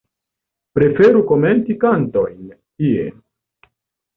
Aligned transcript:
Preferu 0.77 1.21
komenti 1.33 1.75
kantojn 1.85 2.49
tie. 2.57 3.05